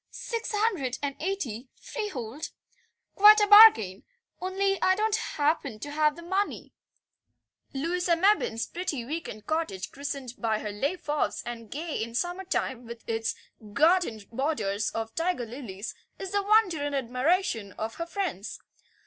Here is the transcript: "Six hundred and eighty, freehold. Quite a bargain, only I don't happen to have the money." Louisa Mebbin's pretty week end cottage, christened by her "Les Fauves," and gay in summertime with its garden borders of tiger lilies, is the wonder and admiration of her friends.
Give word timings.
"Six 0.09 0.51
hundred 0.51 0.97
and 1.03 1.15
eighty, 1.19 1.67
freehold. 1.79 2.49
Quite 3.13 3.39
a 3.39 3.45
bargain, 3.45 4.03
only 4.41 4.81
I 4.81 4.95
don't 4.95 5.15
happen 5.15 5.77
to 5.77 5.91
have 5.91 6.15
the 6.15 6.23
money." 6.23 6.73
Louisa 7.71 8.15
Mebbin's 8.15 8.65
pretty 8.65 9.05
week 9.05 9.29
end 9.29 9.45
cottage, 9.45 9.91
christened 9.91 10.33
by 10.39 10.57
her 10.57 10.71
"Les 10.71 10.95
Fauves," 10.97 11.43
and 11.45 11.69
gay 11.69 12.01
in 12.01 12.15
summertime 12.15 12.87
with 12.87 13.07
its 13.07 13.35
garden 13.73 14.23
borders 14.31 14.89
of 14.89 15.13
tiger 15.13 15.45
lilies, 15.45 15.93
is 16.17 16.31
the 16.31 16.41
wonder 16.41 16.79
and 16.83 16.95
admiration 16.95 17.71
of 17.73 17.93
her 17.97 18.07
friends. 18.07 18.57